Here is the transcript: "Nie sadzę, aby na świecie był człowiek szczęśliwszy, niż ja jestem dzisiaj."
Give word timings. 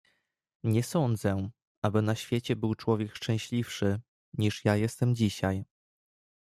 "Nie 0.63 0.83
sadzę, 0.83 1.49
aby 1.81 2.01
na 2.01 2.15
świecie 2.15 2.55
był 2.55 2.75
człowiek 2.75 3.15
szczęśliwszy, 3.15 4.01
niż 4.33 4.65
ja 4.65 4.75
jestem 4.75 5.15
dzisiaj." 5.15 5.63